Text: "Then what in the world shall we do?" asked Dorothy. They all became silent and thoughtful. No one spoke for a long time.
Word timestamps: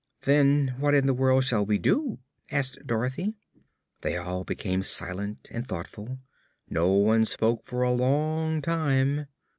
"Then 0.23 0.73
what 0.79 0.95
in 0.95 1.05
the 1.05 1.13
world 1.13 1.43
shall 1.43 1.63
we 1.63 1.77
do?" 1.77 2.17
asked 2.49 2.87
Dorothy. 2.87 3.35
They 4.01 4.17
all 4.17 4.43
became 4.43 4.81
silent 4.81 5.47
and 5.51 5.67
thoughtful. 5.67 6.17
No 6.67 6.91
one 6.93 7.23
spoke 7.23 7.63
for 7.63 7.83
a 7.83 7.91
long 7.93 8.63
time. 8.63 9.27